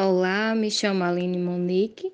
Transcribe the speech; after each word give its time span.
Olá, 0.00 0.54
me 0.54 0.70
chamo 0.70 1.02
Aline 1.02 1.38
Monique, 1.38 2.12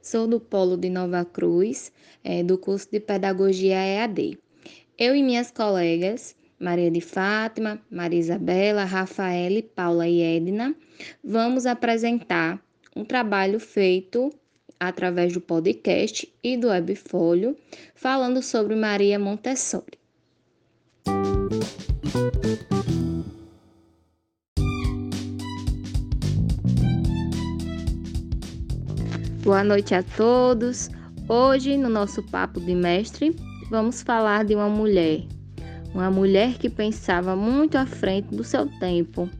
sou 0.00 0.26
do 0.26 0.40
Polo 0.40 0.74
de 0.74 0.88
Nova 0.88 1.22
Cruz, 1.22 1.92
é, 2.24 2.42
do 2.42 2.56
curso 2.56 2.88
de 2.90 2.98
Pedagogia 2.98 3.76
EAD. 3.76 4.38
Eu 4.96 5.14
e 5.14 5.22
minhas 5.22 5.50
colegas, 5.50 6.34
Maria 6.58 6.90
de 6.90 7.02
Fátima, 7.02 7.78
Maria 7.90 8.20
Isabela, 8.20 8.84
Rafaela, 8.84 9.62
Paula 9.74 10.08
e 10.08 10.22
Edna, 10.22 10.74
vamos 11.22 11.66
apresentar 11.66 12.58
um 12.96 13.04
trabalho 13.04 13.60
feito 13.60 14.32
através 14.80 15.34
do 15.34 15.40
podcast 15.42 16.32
e 16.42 16.56
do 16.56 16.68
webfolio, 16.68 17.54
falando 17.94 18.40
sobre 18.40 18.74
Maria 18.74 19.18
Montessori. 19.18 19.98
Boa 29.46 29.62
noite 29.62 29.94
a 29.94 30.02
todos. 30.02 30.90
Hoje, 31.28 31.76
no 31.76 31.88
nosso 31.88 32.20
papo 32.20 32.58
de 32.58 32.74
mestre, 32.74 33.32
vamos 33.70 34.02
falar 34.02 34.44
de 34.44 34.56
uma 34.56 34.68
mulher, 34.68 35.22
uma 35.94 36.10
mulher 36.10 36.54
que 36.54 36.68
pensava 36.68 37.36
muito 37.36 37.78
à 37.78 37.86
frente 37.86 38.34
do 38.34 38.42
seu 38.42 38.66
tempo, 38.80 39.30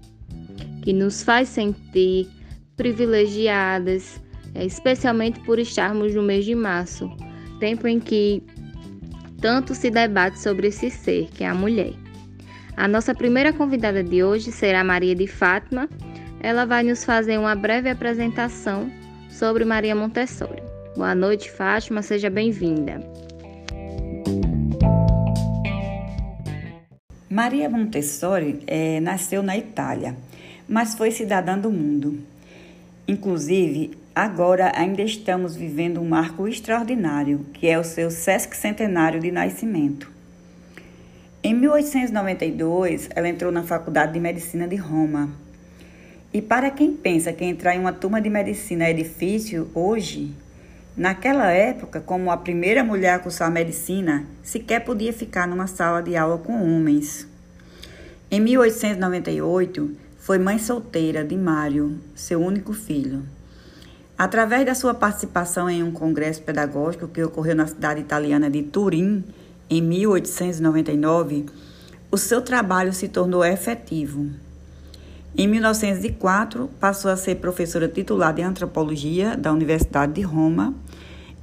que 0.85 0.93
nos 0.93 1.25
faz 1.25 1.49
sentir 1.49 2.29
privilegiadas, 2.77 4.23
é, 4.55 4.65
especialmente 4.65 5.41
por 5.41 5.59
estarmos 5.59 6.15
no 6.15 6.23
mês 6.23 6.45
de 6.45 6.55
março, 6.55 7.11
tempo 7.59 7.89
em 7.89 7.99
que 7.99 8.45
tanto 9.41 9.75
se 9.75 9.91
debate 9.91 10.39
sobre 10.39 10.69
esse 10.69 10.89
ser, 10.89 11.27
que 11.33 11.43
é 11.43 11.49
a 11.49 11.55
mulher. 11.55 11.95
A 12.77 12.87
nossa 12.87 13.13
primeira 13.13 13.53
convidada 13.53 14.05
de 14.05 14.23
hoje 14.23 14.53
será 14.53 14.85
Maria 14.85 15.17
de 15.17 15.27
Fátima. 15.27 15.89
Ela 16.39 16.65
vai 16.65 16.85
nos 16.85 17.05
fazer 17.05 17.41
uma 17.41 17.57
breve 17.57 17.91
apresentação 17.91 18.89
sobre 19.39 19.67
Maria 19.67 19.95
Montessori. 19.95 20.63
Boa 20.97 21.15
noite, 21.15 21.51
Fátima, 21.51 22.01
seja 22.01 22.31
bem-vinda. 22.31 23.01
Maria 27.29 27.69
Montessori 27.69 28.63
é, 28.67 28.99
nasceu 29.01 29.43
na 29.43 29.55
Itália, 29.55 30.17
mas 30.67 30.95
foi 30.95 31.11
cidadã 31.11 31.59
do 31.59 31.71
mundo. 31.71 32.19
Inclusive, 33.07 33.91
agora 34.15 34.73
ainda 34.75 35.03
estamos 35.03 35.55
vivendo 35.55 36.01
um 36.01 36.09
marco 36.09 36.49
extraordinário, 36.49 37.45
que 37.53 37.67
é 37.67 37.79
o 37.79 37.85
seu 37.85 38.11
sesquicentenário 38.11 39.21
de 39.21 39.31
nascimento. 39.31 40.11
Em 41.43 41.53
1892, 41.53 43.11
ela 43.15 43.29
entrou 43.29 43.53
na 43.53 43.63
Faculdade 43.63 44.15
de 44.15 44.19
Medicina 44.19 44.67
de 44.67 44.77
Roma. 44.77 45.29
E 46.37 46.43
para 46.43 46.71
quem 46.71 46.93
pensa 46.93 47.33
que 47.33 47.47
entrar 47.47 47.75
em 47.75 47.79
uma 47.79 47.95
turma 47.95 48.21
de 48.21 48.29
medicina 48.29 48.85
é 48.85 48.93
difícil 48.93 49.71
hoje, 49.75 50.35
naquela 50.95 51.51
época, 51.51 51.99
como 51.99 52.31
a 52.31 52.37
primeira 52.37 52.85
mulher 52.85 53.15
a 53.15 53.19
cursar 53.19 53.51
medicina, 53.51 54.27
sequer 54.43 54.85
podia 54.85 55.15
ficar 55.15 55.49
numa 55.49 55.67
sala 55.67 56.03
de 56.03 56.15
aula 56.15 56.37
com 56.37 56.53
homens. 56.63 57.27
Em 58.31 58.39
1898, 58.39 59.97
foi 60.19 60.39
mãe 60.39 60.59
solteira 60.59 61.25
de 61.25 61.35
Mário, 61.35 61.99
seu 62.15 62.39
único 62.39 62.75
filho. 62.75 63.23
Através 64.19 64.67
da 64.67 64.75
sua 64.75 64.93
participação 64.93 65.71
em 65.71 65.83
um 65.83 65.91
congresso 65.91 66.43
pedagógico 66.43 67.09
que 67.09 67.23
ocorreu 67.23 67.57
na 67.57 67.67
cidade 67.67 68.03
italiana 68.03 68.51
de 68.51 68.63
Turim, 68.63 69.25
em 69.71 69.81
1899, 69.81 71.47
o 72.11 72.19
seu 72.19 72.43
trabalho 72.43 72.93
se 72.93 73.09
tornou 73.09 73.43
efetivo. 73.43 74.45
Em 75.39 75.47
1904, 75.47 76.71
passou 76.81 77.11
a 77.11 77.17
ser 77.17 77.35
professora 77.35 77.87
titular 77.87 78.33
de 78.33 78.41
antropologia 78.41 79.37
da 79.37 79.53
Universidade 79.53 80.15
de 80.15 80.23
Roma. 80.23 80.75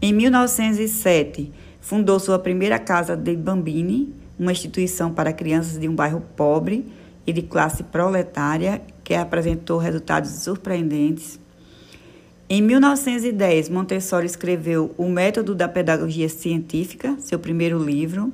Em 0.01 0.11
1907, 0.11 1.51
fundou 1.79 2.19
sua 2.19 2.39
primeira 2.39 2.79
casa 2.79 3.15
de 3.15 3.35
Bambini, 3.35 4.11
uma 4.39 4.51
instituição 4.51 5.13
para 5.13 5.31
crianças 5.31 5.79
de 5.79 5.87
um 5.87 5.93
bairro 5.93 6.23
pobre 6.35 6.87
e 7.27 7.31
de 7.31 7.43
classe 7.43 7.83
proletária 7.83 8.81
que 9.03 9.13
apresentou 9.13 9.77
resultados 9.77 10.31
surpreendentes. 10.41 11.39
Em 12.49 12.63
1910, 12.63 13.69
Montessori 13.69 14.25
escreveu 14.25 14.91
O 14.97 15.07
Método 15.07 15.53
da 15.53 15.67
Pedagogia 15.67 16.29
Científica, 16.29 17.15
seu 17.19 17.37
primeiro 17.37 17.77
livro. 17.77 18.33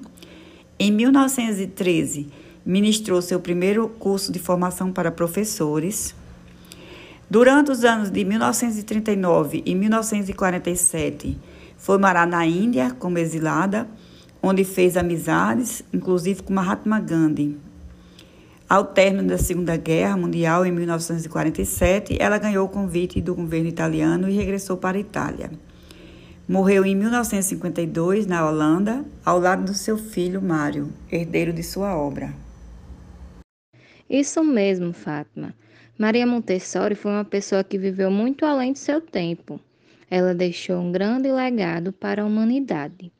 Em 0.79 0.89
1913, 0.89 2.27
ministrou 2.69 3.19
seu 3.19 3.39
primeiro 3.39 3.89
curso 3.89 4.31
de 4.31 4.37
formação 4.37 4.93
para 4.93 5.11
professores. 5.11 6.13
Durante 7.27 7.71
os 7.71 7.83
anos 7.83 8.11
de 8.11 8.23
1939 8.23 9.63
e 9.65 9.73
1947, 9.73 11.35
foi 11.77 11.97
morar 11.97 12.27
na 12.27 12.45
Índia 12.45 12.91
como 12.99 13.17
exilada, 13.17 13.87
onde 14.41 14.63
fez 14.63 14.95
amizades, 14.95 15.81
inclusive 15.91 16.43
com 16.43 16.53
Mahatma 16.53 16.99
Gandhi, 16.99 17.57
ao 18.69 18.85
término 18.85 19.27
da 19.27 19.39
Segunda 19.39 19.75
Guerra 19.75 20.15
Mundial, 20.15 20.63
em 20.63 20.71
1947, 20.71 22.17
ela 22.19 22.37
ganhou 22.37 22.67
o 22.67 22.69
convite 22.69 23.19
do 23.19 23.33
governo 23.33 23.67
italiano 23.67 24.29
e 24.29 24.35
regressou 24.35 24.77
para 24.77 24.95
a 24.95 25.01
Itália. 25.01 25.49
Morreu 26.47 26.85
em 26.85 26.95
1952 26.95 28.27
na 28.27 28.47
Holanda, 28.47 29.03
ao 29.25 29.39
lado 29.39 29.65
do 29.65 29.73
seu 29.73 29.97
filho 29.97 30.39
Mário, 30.39 30.89
herdeiro 31.11 31.51
de 31.51 31.63
sua 31.63 31.97
obra. 31.97 32.31
Isso 34.09 34.43
mesmo, 34.43 34.91
Fátima. 34.91 35.53
Maria 35.97 36.25
Montessori 36.25 36.95
foi 36.95 37.11
uma 37.11 37.25
pessoa 37.25 37.63
que 37.63 37.77
viveu 37.77 38.09
muito 38.09 38.45
além 38.45 38.73
de 38.73 38.79
seu 38.79 38.99
tempo. 38.99 39.59
Ela 40.09 40.33
deixou 40.33 40.79
um 40.79 40.91
grande 40.91 41.31
legado 41.31 41.91
para 41.93 42.23
a 42.23 42.25
humanidade. 42.25 43.11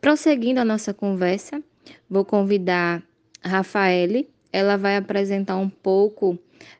Prosseguindo 0.00 0.60
a 0.60 0.64
nossa 0.64 0.94
conversa, 0.94 1.62
vou 2.08 2.24
convidar 2.24 3.02
Rafaele, 3.44 4.30
ela 4.52 4.78
vai 4.78 4.96
apresentar 4.96 5.56
um 5.56 5.68
pouco 5.68 6.38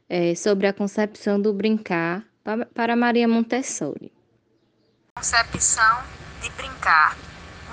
é, 0.09 0.35
sobre 0.35 0.67
a 0.67 0.73
concepção 0.73 1.41
do 1.41 1.53
brincar 1.53 2.25
para 2.73 2.97
Maria 2.97 3.27
Montessori. 3.27 4.13
Concepção 5.17 6.03
de 6.41 6.49
brincar. 6.51 7.17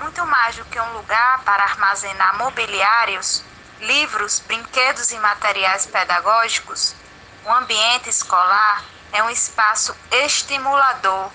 Muito 0.02 0.26
mais 0.26 0.58
do 0.58 0.66
que 0.66 0.80
um 0.80 0.94
lugar 0.98 1.44
para 1.46 1.64
armazenar 1.64 2.38
mobiliários, 2.40 3.44
livros, 3.84 4.40
brinquedos 4.40 5.12
e 5.12 5.20
materiais 5.20 5.86
pedagógicos, 5.86 6.96
o 7.46 7.52
ambiente 7.52 8.10
escolar 8.10 8.84
é 9.12 9.22
um 9.22 9.30
espaço 9.30 9.96
estimulador. 10.12 11.30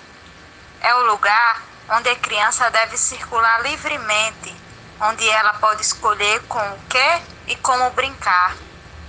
É 0.81 0.93
o 0.95 1.05
lugar 1.05 1.61
onde 1.89 2.09
a 2.09 2.15
criança 2.15 2.69
deve 2.71 2.97
circular 2.97 3.61
livremente, 3.61 4.55
onde 4.99 5.27
ela 5.29 5.53
pode 5.55 5.81
escolher 5.81 6.41
com 6.47 6.59
o 6.59 6.79
que 6.89 7.21
e 7.47 7.55
como 7.57 7.89
brincar, 7.91 8.55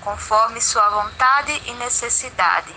conforme 0.00 0.60
sua 0.60 0.88
vontade 0.90 1.52
e 1.66 1.72
necessidade. 1.74 2.74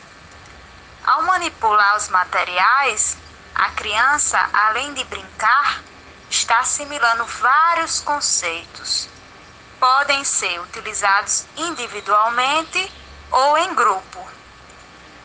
Ao 1.05 1.21
manipular 1.23 1.97
os 1.97 2.07
materiais, 2.09 3.17
a 3.53 3.69
criança, 3.71 4.49
além 4.53 4.93
de 4.93 5.03
brincar, 5.05 5.83
está 6.29 6.59
assimilando 6.59 7.25
vários 7.25 7.99
conceitos. 7.99 9.12
Podem 9.83 10.23
ser 10.23 10.61
utilizados 10.61 11.45
individualmente 11.57 12.89
ou 13.29 13.57
em 13.57 13.75
grupo. 13.75 14.25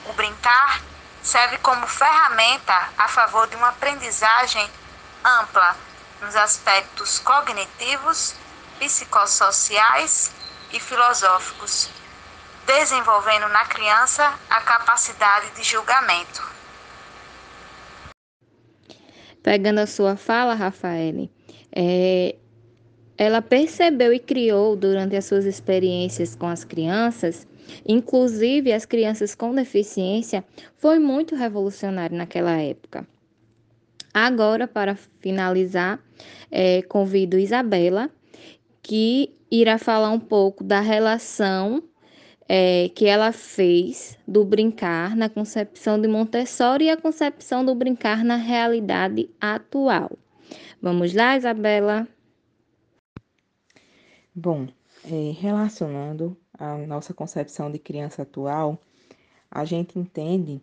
O 0.06 0.12
brincar 0.14 0.82
serve 1.22 1.58
como 1.58 1.86
ferramenta 1.86 2.74
a 2.98 3.06
favor 3.06 3.46
de 3.46 3.54
uma 3.54 3.68
aprendizagem 3.68 4.68
ampla 5.24 5.76
nos 6.20 6.34
aspectos 6.34 7.20
cognitivos 7.20 8.34
psicossociais 8.80 10.32
e 10.72 10.80
filosóficos, 10.80 11.88
desenvolvendo 12.66 13.48
na 13.50 13.64
criança 13.64 14.36
a 14.50 14.60
capacidade 14.62 15.52
de 15.52 15.62
julgamento. 15.62 16.42
Pegando 19.40 19.78
a 19.78 19.86
sua 19.86 20.16
fala, 20.16 20.54
Rafaele, 20.54 21.30
é, 21.70 22.34
ela 23.18 23.42
percebeu 23.42 24.12
e 24.12 24.20
criou 24.20 24.76
durante 24.76 25.16
as 25.16 25.24
suas 25.24 25.44
experiências 25.44 26.36
com 26.36 26.46
as 26.46 26.64
crianças, 26.64 27.48
inclusive 27.84 28.72
as 28.72 28.86
crianças 28.86 29.34
com 29.34 29.52
deficiência, 29.52 30.44
foi 30.76 31.00
muito 31.00 31.34
revolucionário 31.34 32.16
naquela 32.16 32.56
época. 32.62 33.04
Agora, 34.14 34.68
para 34.68 34.96
finalizar, 35.20 36.00
é, 36.50 36.80
convido 36.82 37.38
Isabela 37.38 38.08
que 38.82 39.34
irá 39.50 39.78
falar 39.78 40.10
um 40.10 40.20
pouco 40.20 40.62
da 40.62 40.80
relação 40.80 41.82
é, 42.48 42.88
que 42.94 43.06
ela 43.06 43.32
fez 43.32 44.16
do 44.26 44.44
brincar 44.44 45.14
na 45.14 45.28
concepção 45.28 46.00
de 46.00 46.08
Montessori 46.08 46.86
e 46.86 46.90
a 46.90 46.96
concepção 46.96 47.64
do 47.64 47.74
brincar 47.74 48.24
na 48.24 48.36
realidade 48.36 49.28
atual. 49.40 50.10
Vamos 50.80 51.12
lá, 51.12 51.36
Isabela? 51.36 52.08
Bom, 54.40 54.68
é, 55.04 55.32
relacionando 55.32 56.36
a 56.56 56.78
nossa 56.78 57.12
concepção 57.12 57.72
de 57.72 57.78
criança 57.80 58.22
atual, 58.22 58.80
a 59.50 59.64
gente 59.64 59.98
entende 59.98 60.62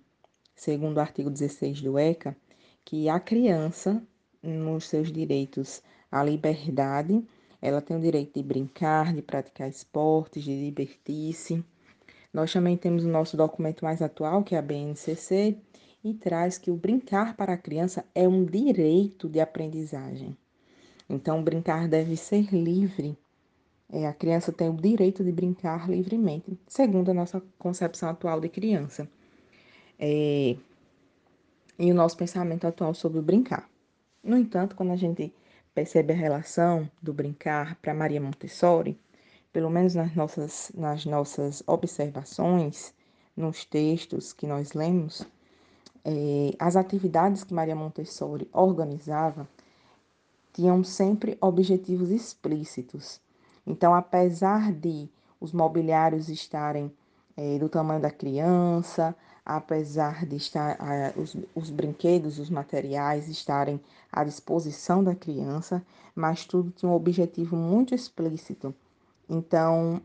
segundo 0.56 0.96
o 0.96 1.02
artigo 1.02 1.30
16 1.30 1.82
do 1.82 2.00
ECA, 2.00 2.38
que 2.86 3.10
a 3.10 3.20
criança, 3.20 4.02
nos 4.42 4.86
seus 4.88 5.12
direitos 5.12 5.84
à 6.10 6.24
liberdade, 6.24 7.22
ela 7.62 7.82
tem 7.82 7.98
o 7.98 8.00
direito 8.00 8.36
de 8.36 8.44
brincar, 8.48 9.14
de 9.14 9.22
praticar 9.22 9.68
esportes, 9.68 10.46
de 10.46 10.58
divertir-se. 10.58 11.62
Nós 12.32 12.54
também 12.54 12.78
temos 12.78 13.04
o 13.04 13.10
nosso 13.10 13.36
documento 13.36 13.84
mais 13.84 14.02
atual, 14.02 14.42
que 14.42 14.56
é 14.56 14.58
a 14.58 14.62
BNCC, 14.62 15.58
e 16.02 16.14
traz 16.14 16.58
que 16.58 16.72
o 16.72 16.78
brincar 16.78 17.36
para 17.36 17.52
a 17.52 17.58
criança 17.58 18.06
é 18.16 18.26
um 18.26 18.46
direito 18.46 19.28
de 19.28 19.42
aprendizagem. 19.42 20.38
Então, 21.10 21.44
brincar 21.44 21.90
deve 21.90 22.16
ser 22.16 22.54
livre. 22.54 23.18
É, 23.92 24.08
a 24.08 24.14
criança 24.14 24.52
tem 24.52 24.70
o 24.70 24.74
direito 24.74 25.24
de 25.24 25.32
brincar 25.32 25.90
livremente, 25.90 26.60
segundo 26.68 27.12
a 27.12 27.14
nossa 27.14 27.42
concepção 27.58 28.10
atual 28.10 28.40
de 28.42 28.50
criança. 28.50 29.08
É, 30.00 30.56
e 31.78 31.92
o 31.92 31.96
nosso 31.96 32.18
pensamento 32.18 32.66
atual 32.66 32.94
sobre 32.94 33.20
o 33.20 33.22
brincar. 33.22 33.70
No 34.24 34.38
entanto, 34.38 34.76
quando 34.76 34.92
a 34.92 34.96
gente 34.96 35.34
percebe 35.74 36.14
a 36.14 36.16
relação 36.16 36.90
do 37.02 37.14
brincar 37.14 37.76
para 37.76 37.94
Maria 37.94 38.22
Montessori, 38.22 38.98
pelo 39.52 39.70
menos 39.70 39.94
nas 39.94 40.16
nossas, 40.16 40.72
nas 40.74 41.06
nossas 41.06 41.64
observações, 41.68 42.94
nos 43.36 43.66
textos 43.66 44.34
que 44.34 44.48
nós 44.48 44.74
lemos, 44.74 45.26
é, 46.04 46.56
as 46.60 46.76
atividades 46.76 47.44
que 47.44 47.54
Maria 47.54 47.76
Montessori 47.76 48.50
organizava 48.54 49.48
tinham 50.54 50.84
sempre 50.84 51.38
objetivos 51.42 52.10
explícitos. 52.10 53.20
Então, 53.66 53.94
apesar 53.94 54.72
de 54.72 55.10
os 55.40 55.52
mobiliários 55.52 56.30
estarem 56.30 56.92
é, 57.36 57.58
do 57.60 57.68
tamanho 57.68 58.02
da 58.02 58.12
criança, 58.12 59.16
apesar 59.46 60.26
de 60.26 60.36
estar 60.36 60.78
os, 61.16 61.36
os 61.54 61.70
brinquedos, 61.70 62.40
os 62.40 62.50
materiais 62.50 63.28
estarem 63.28 63.80
à 64.12 64.24
disposição 64.24 65.04
da 65.04 65.14
criança, 65.14 65.86
mas 66.16 66.46
tudo 66.46 66.72
tinha 66.72 66.92
um 66.92 66.96
objetivo 66.96 67.56
muito 67.56 67.94
explícito. 67.94 68.74
Então, 69.30 70.02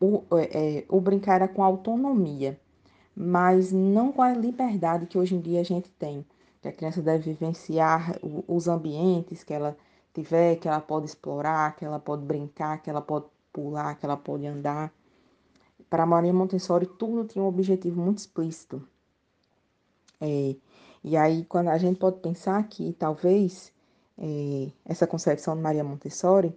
o, 0.00 0.22
é, 0.36 0.84
o 0.88 1.00
brincar 1.00 1.36
era 1.36 1.48
com 1.48 1.62
autonomia, 1.62 2.58
mas 3.16 3.72
não 3.72 4.12
com 4.12 4.22
a 4.22 4.32
liberdade 4.32 5.06
que 5.06 5.18
hoje 5.18 5.34
em 5.34 5.40
dia 5.40 5.60
a 5.60 5.64
gente 5.64 5.88
tem. 5.90 6.24
Que 6.60 6.68
a 6.68 6.72
criança 6.72 7.00
deve 7.00 7.32
vivenciar 7.32 8.18
os 8.46 8.68
ambientes 8.68 9.42
que 9.42 9.54
ela 9.54 9.76
tiver, 10.22 10.56
que 10.56 10.68
ela 10.68 10.80
pode 10.80 11.06
explorar, 11.06 11.76
que 11.76 11.84
ela 11.84 11.98
pode 11.98 12.24
brincar, 12.24 12.82
que 12.82 12.90
ela 12.90 13.02
pode 13.02 13.26
pular, 13.52 13.94
que 13.96 14.04
ela 14.04 14.16
pode 14.16 14.46
andar. 14.46 14.92
Para 15.88 16.06
Maria 16.06 16.32
Montessori, 16.32 16.86
tudo 16.86 17.26
tinha 17.26 17.44
um 17.44 17.48
objetivo 17.48 18.00
muito 18.00 18.18
explícito. 18.18 18.82
É, 20.20 20.56
e 21.04 21.16
aí, 21.16 21.44
quando 21.44 21.68
a 21.68 21.78
gente 21.78 21.98
pode 21.98 22.20
pensar 22.20 22.62
que 22.68 22.92
talvez 22.94 23.72
é, 24.18 24.70
essa 24.84 25.06
concepção 25.06 25.54
de 25.54 25.62
Maria 25.62 25.84
Montessori 25.84 26.54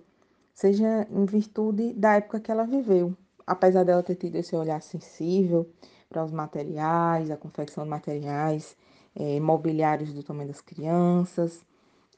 seja 0.53 1.07
em 1.09 1.25
virtude 1.25 1.93
da 1.93 2.15
época 2.15 2.39
que 2.39 2.51
ela 2.51 2.65
viveu. 2.65 3.15
Apesar 3.45 3.83
dela 3.83 4.03
ter 4.03 4.15
tido 4.15 4.35
esse 4.35 4.55
olhar 4.55 4.81
sensível 4.81 5.69
para 6.09 6.23
os 6.23 6.31
materiais, 6.31 7.29
a 7.31 7.37
confecção 7.37 7.83
de 7.83 7.89
materiais, 7.89 8.75
é, 9.15 9.39
mobiliários 9.39 10.13
do 10.13 10.23
tamanho 10.23 10.47
das 10.49 10.61
crianças, 10.61 11.65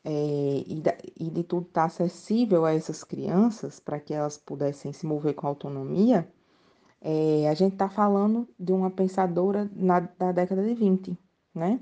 é, 0.03 0.11
e, 0.65 0.83
e, 1.19 1.29
de 1.29 1.43
tudo 1.43 1.67
estar 1.67 1.81
tá 1.81 1.85
acessível 1.87 2.65
a 2.65 2.73
essas 2.73 3.03
crianças 3.03 3.79
para 3.79 3.99
que 3.99 4.13
elas 4.13 4.37
pudessem 4.37 4.91
se 4.93 5.05
mover 5.05 5.35
com 5.35 5.47
autonomia, 5.47 6.27
é, 7.01 7.49
a 7.49 7.53
gente 7.53 7.73
está 7.73 7.89
falando 7.89 8.47
de 8.59 8.71
uma 8.71 8.89
pensadora 8.89 9.69
na, 9.75 9.99
da 9.99 10.31
década 10.31 10.63
de 10.63 10.73
20, 10.73 11.17
né? 11.53 11.79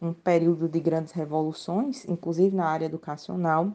um 0.00 0.12
período 0.12 0.68
de 0.68 0.80
grandes 0.80 1.12
revoluções, 1.12 2.04
inclusive 2.06 2.56
na 2.56 2.66
área 2.66 2.86
educacional, 2.86 3.74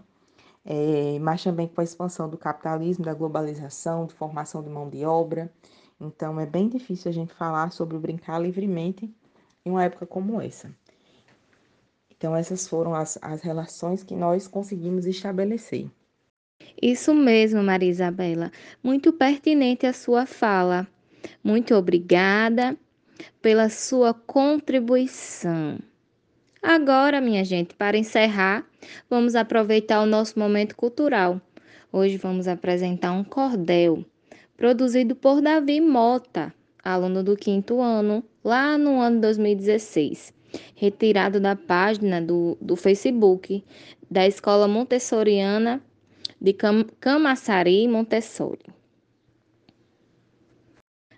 é, 0.65 1.19
mas 1.19 1.43
também 1.43 1.67
com 1.67 1.79
a 1.81 1.83
expansão 1.83 2.27
do 2.29 2.37
capitalismo, 2.37 3.05
da 3.05 3.13
globalização, 3.13 4.07
de 4.07 4.13
formação 4.13 4.63
de 4.63 4.69
mão 4.69 4.89
de 4.89 5.05
obra. 5.05 5.53
Então, 5.99 6.39
é 6.39 6.45
bem 6.45 6.67
difícil 6.67 7.09
a 7.09 7.13
gente 7.13 7.33
falar 7.33 7.71
sobre 7.71 7.95
o 7.95 7.99
brincar 7.99 8.39
livremente 8.39 9.13
em 9.63 9.69
uma 9.69 9.83
época 9.83 10.07
como 10.07 10.41
essa. 10.41 10.73
Então, 12.17 12.35
essas 12.35 12.67
foram 12.67 12.93
as, 12.93 13.17
as 13.21 13.41
relações 13.41 14.03
que 14.03 14.15
nós 14.15 14.47
conseguimos 14.47 15.05
estabelecer. 15.05 15.87
Isso 16.81 17.13
mesmo, 17.13 17.61
Maria 17.61 17.89
Isabela. 17.89 18.51
Muito 18.83 19.11
pertinente 19.11 19.85
a 19.85 19.93
sua 19.93 20.25
fala. 20.25 20.87
Muito 21.43 21.75
obrigada 21.75 22.77
pela 23.41 23.69
sua 23.69 24.13
contribuição. 24.13 25.79
Agora, 26.61 27.21
minha 27.21 27.43
gente, 27.43 27.75
para 27.75 27.97
encerrar, 27.97 28.65
vamos 29.09 29.35
aproveitar 29.35 30.01
o 30.01 30.05
nosso 30.05 30.39
momento 30.39 30.75
cultural. 30.75 31.39
Hoje 31.91 32.17
vamos 32.17 32.47
apresentar 32.47 33.11
um 33.11 33.23
cordel 33.23 34.03
produzido 34.57 35.15
por 35.15 35.41
Davi 35.41 35.79
Mota, 35.79 36.53
aluno 36.83 37.23
do 37.23 37.35
quinto 37.35 37.81
ano, 37.81 38.23
lá 38.43 38.77
no 38.77 38.99
ano 38.99 39.21
2016, 39.21 40.33
retirado 40.75 41.39
da 41.39 41.55
página 41.55 42.21
do, 42.21 42.57
do 42.61 42.75
Facebook 42.75 43.63
da 44.09 44.25
Escola 44.27 44.67
Montessoriana 44.67 45.81
de 46.39 46.53
Cam 46.53 46.85
Montessori. 47.89 48.65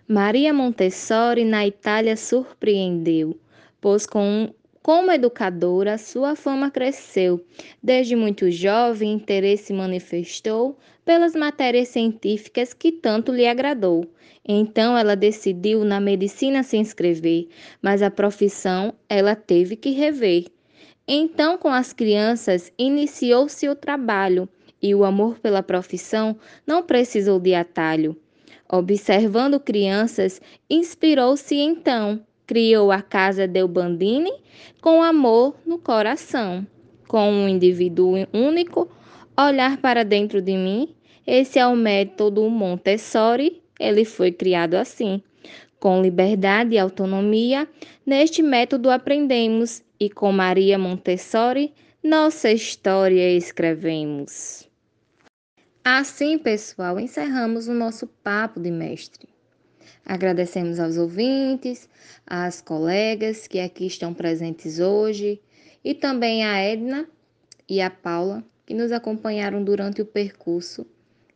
Maria 0.06 0.54
Montessori 0.54 1.44
na 1.44 1.66
Itália 1.66 2.16
surpreendeu, 2.16 3.38
pois 3.80 4.06
com 4.06 4.54
como 4.82 5.12
educadora, 5.12 5.98
sua 5.98 6.34
fama 6.34 6.70
cresceu. 6.70 7.44
Desde 7.82 8.16
muito 8.16 8.50
jovem, 8.50 9.12
interesse 9.12 9.70
manifestou 9.70 10.78
pelas 11.08 11.34
matérias 11.34 11.88
científicas 11.88 12.74
que 12.74 12.92
tanto 12.92 13.32
lhe 13.32 13.46
agradou. 13.46 14.04
Então 14.46 14.94
ela 14.94 15.16
decidiu 15.16 15.82
na 15.82 15.98
medicina 15.98 16.62
se 16.62 16.76
inscrever, 16.76 17.48
mas 17.80 18.02
a 18.02 18.10
profissão 18.10 18.92
ela 19.08 19.34
teve 19.34 19.74
que 19.74 19.88
rever. 19.88 20.44
Então, 21.08 21.56
com 21.56 21.70
as 21.70 21.94
crianças, 21.94 22.70
iniciou-se 22.78 23.66
o 23.70 23.74
trabalho 23.74 24.46
e 24.82 24.94
o 24.94 25.02
amor 25.02 25.38
pela 25.38 25.62
profissão 25.62 26.36
não 26.66 26.82
precisou 26.82 27.40
de 27.40 27.54
atalho. 27.54 28.14
Observando 28.70 29.58
crianças, 29.58 30.42
inspirou-se 30.68 31.56
então 31.56 32.20
criou 32.46 32.92
a 32.92 33.00
casa 33.00 33.48
Del 33.48 33.66
Bandini 33.66 34.32
com 34.82 35.02
amor 35.02 35.56
no 35.64 35.78
coração, 35.78 36.66
com 37.06 37.30
um 37.30 37.48
indivíduo 37.48 38.26
único, 38.30 38.90
olhar 39.38 39.78
para 39.78 40.04
dentro 40.04 40.42
de 40.42 40.52
mim. 40.52 40.94
Esse 41.30 41.58
é 41.58 41.66
o 41.66 41.76
método 41.76 42.48
Montessori, 42.48 43.62
ele 43.78 44.06
foi 44.06 44.32
criado 44.32 44.76
assim. 44.76 45.22
Com 45.78 46.00
liberdade 46.00 46.74
e 46.74 46.78
autonomia, 46.78 47.68
neste 48.06 48.42
método 48.42 48.88
aprendemos 48.88 49.82
e 50.00 50.08
com 50.08 50.32
Maria 50.32 50.78
Montessori, 50.78 51.74
nossa 52.02 52.50
história 52.50 53.30
escrevemos. 53.36 54.66
Assim, 55.84 56.38
pessoal, 56.38 56.98
encerramos 56.98 57.68
o 57.68 57.74
nosso 57.74 58.06
papo 58.06 58.58
de 58.58 58.70
mestre. 58.70 59.28
Agradecemos 60.06 60.80
aos 60.80 60.96
ouvintes, 60.96 61.90
às 62.26 62.62
colegas 62.62 63.46
que 63.46 63.60
aqui 63.60 63.86
estão 63.86 64.14
presentes 64.14 64.80
hoje 64.80 65.42
e 65.84 65.92
também 65.92 66.42
a 66.42 66.56
Edna 66.56 67.06
e 67.68 67.82
a 67.82 67.90
Paula 67.90 68.42
que 68.64 68.72
nos 68.72 68.92
acompanharam 68.92 69.62
durante 69.62 70.00
o 70.00 70.06
percurso 70.06 70.86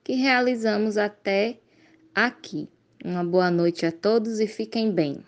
que 0.05 0.15
realizamos 0.15 0.97
até 0.97 1.59
aqui. 2.15 2.69
Uma 3.05 3.25
boa 3.25 3.51
noite 3.51 3.85
a 3.87 3.93
todos 3.93 4.41
e 4.41 4.47
fiquem 4.47 4.93
bem. 4.93 5.25